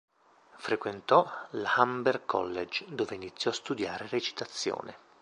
[0.55, 4.97] Frequentò l'Hamber College, dove iniziò a studiare recitazione.